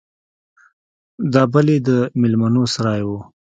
دا 1.33 1.43
بل 1.53 1.67
يې 1.73 1.77
د 1.87 1.89
ميلمنو 2.19 2.63
سراى 2.73 3.01
و. 3.07 3.09